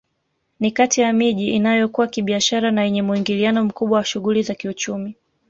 [0.59, 5.15] Ni kati ya miji inayokua kibiashara na yenye muingiliano mkubwa wa shughuli za kiuchumi